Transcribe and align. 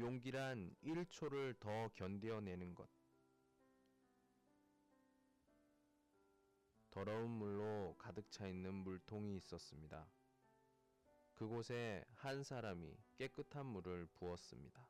용기란 0.00 0.74
1초를 0.82 1.60
더 1.60 1.88
견뎌내는 1.94 2.74
것. 2.74 2.88
더러운 6.90 7.30
물로 7.30 7.94
가득 7.98 8.30
차 8.30 8.48
있는 8.48 8.74
물통이 8.74 9.36
있었습니다. 9.36 10.06
그곳에 11.34 12.04
한 12.14 12.42
사람이 12.42 12.96
깨끗한 13.16 13.66
물을 13.66 14.06
부었습니다. 14.14 14.88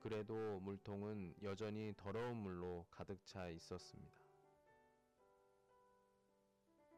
그래도 0.00 0.60
물통은 0.60 1.34
여전히 1.42 1.92
더러운 1.96 2.36
물로 2.36 2.86
가득 2.90 3.24
차 3.26 3.48
있었습니다. 3.48 4.20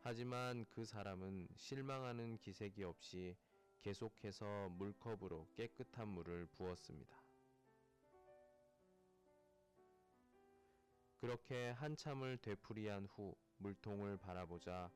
하지만 0.03 0.67
그 0.69 0.85
사람은 0.85 1.49
실망하는 1.57 2.37
기색이 2.39 2.85
없이 2.85 3.35
계속해서 3.83 4.69
물컵으로 4.71 5.47
깨끗한 5.57 6.09
물을 6.09 6.47
부었습니다. 6.47 7.17
그렇게 11.21 11.71
한참을 11.71 12.37
되풀이한 12.39 13.07
후 13.07 13.35
물통을 13.59 14.17
바라보자 14.19 14.91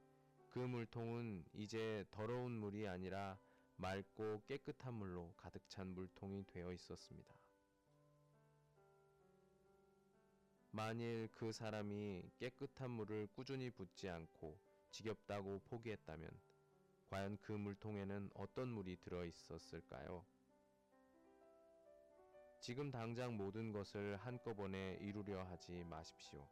그 0.50 0.58
물통은 0.58 1.44
이제 1.54 2.04
더러운 2.10 2.52
물이 2.52 2.86
아니라 2.86 3.38
맑고 3.76 4.42
깨끗한 4.46 4.94
물로 4.94 5.32
가득 5.36 5.68
찬 5.68 5.88
물통이 5.88 6.44
되어 6.46 6.72
있었습니다. 6.72 7.34
만일 10.70 11.28
그 11.32 11.52
사람이 11.52 12.30
깨끗한 12.38 12.90
물을 12.90 13.26
꾸준히 13.34 13.70
붓지 13.70 14.08
않고 14.08 14.56
지겹다고 14.90 15.60
포기했다면 15.64 16.30
과연 17.12 17.36
그 17.42 17.52
물통에는 17.52 18.30
어떤 18.32 18.68
물이 18.68 18.96
들어 19.02 19.26
있었을까요? 19.26 20.24
지금 22.58 22.90
당장 22.90 23.36
모든 23.36 23.70
것을 23.70 24.16
한꺼번에 24.16 24.96
이루려 24.98 25.42
하지 25.42 25.84
마십시오. 25.84 26.48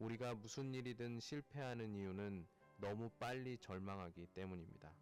우리가 0.00 0.34
무슨 0.34 0.74
일이든 0.74 1.20
실패하는 1.20 1.94
이유는 1.94 2.48
너무 2.78 3.10
빨리 3.20 3.58
절망하기 3.58 4.26
때문입니다. 4.34 4.92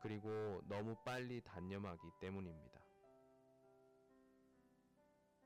그리고 0.00 0.60
너무 0.68 0.96
빨리 1.04 1.40
단념하기 1.40 2.10
때문입니다. 2.20 2.80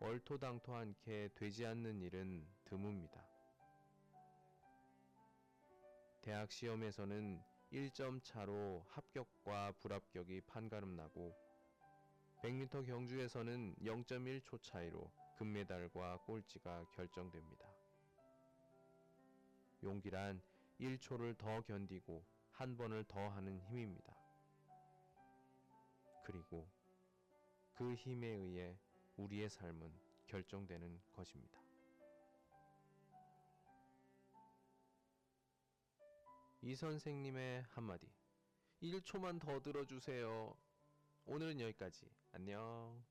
얼토당토 0.01 0.75
않게 0.75 1.33
되지 1.35 1.67
않는 1.67 2.01
일은 2.01 2.49
드뭅니다. 2.65 3.38
대학 6.29 6.53
시험에서는 6.53 7.43
1점 7.73 8.23
차로 8.23 8.85
합격과 8.91 9.73
불합격이 9.81 10.43
판가름 10.43 10.95
나고 10.95 11.35
100m 12.43 12.85
경주에서는 12.87 13.77
0.1초 13.77 14.63
차이로 14.63 15.11
금메달과 15.39 16.19
꼴찌가 16.27 16.85
결정됩니다. 16.95 17.67
용기란 19.83 20.43
1초를 20.79 21.39
더 21.39 21.63
견디고 21.63 22.23
한 22.51 22.77
번을 22.77 23.05
더 23.05 23.27
하는 23.31 23.59
힘입니다. 23.63 24.15
그리고 26.27 26.69
그 27.73 27.95
힘에 27.95 28.27
의해 28.27 28.77
우리의 29.17 29.49
삶은 29.49 29.91
결정되는 30.27 31.01
것입니다. 31.15 31.68
이 36.61 36.75
선생님의 36.75 37.65
한마디. 37.69 38.09
1초만 38.83 39.41
더 39.41 39.61
들어주세요. 39.61 40.57
오늘은 41.27 41.61
여기까지. 41.61 42.11
안녕. 42.33 43.05